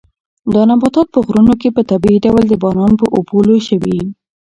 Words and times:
دا 0.53 0.61
نباتات 0.69 1.07
په 1.11 1.19
غرونو 1.25 1.53
کې 1.61 1.69
په 1.75 1.81
طبیعي 1.89 2.19
ډول 2.25 2.43
د 2.47 2.53
باران 2.63 2.91
په 3.01 3.05
اوبو 3.15 3.37
لوی 3.47 3.61
شوي. 3.67 3.97